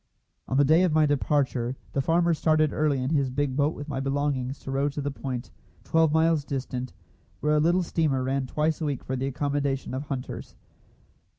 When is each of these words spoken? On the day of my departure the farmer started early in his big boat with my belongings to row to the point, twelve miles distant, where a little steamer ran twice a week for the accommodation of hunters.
On 0.47 0.57
the 0.57 0.65
day 0.65 0.81
of 0.81 0.91
my 0.91 1.05
departure 1.05 1.75
the 1.93 2.01
farmer 2.01 2.33
started 2.33 2.73
early 2.73 3.03
in 3.03 3.11
his 3.11 3.29
big 3.29 3.55
boat 3.55 3.75
with 3.75 3.87
my 3.87 3.99
belongings 3.99 4.57
to 4.61 4.71
row 4.71 4.89
to 4.89 4.99
the 4.99 5.11
point, 5.11 5.51
twelve 5.83 6.11
miles 6.11 6.43
distant, 6.43 6.91
where 7.39 7.53
a 7.55 7.59
little 7.59 7.83
steamer 7.83 8.23
ran 8.23 8.47
twice 8.47 8.81
a 8.81 8.85
week 8.85 9.03
for 9.03 9.15
the 9.15 9.27
accommodation 9.27 9.93
of 9.93 10.05
hunters. 10.05 10.55